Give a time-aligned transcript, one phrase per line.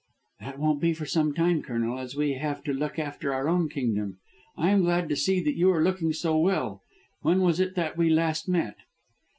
[0.39, 3.69] "That won't be for some time, Colonel, as we have to look after our own
[3.69, 4.17] kingdom.
[4.57, 6.81] I am glad to see that you are looking so well.
[7.21, 8.77] When was it that we last met?"